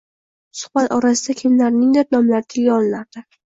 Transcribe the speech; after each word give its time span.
Suhbat 0.61 0.89
orasida 0.95 1.35
kimlarningdir 1.43 2.09
nomlari 2.17 2.51
tilga 2.57 2.77
olinardi. 2.81 3.27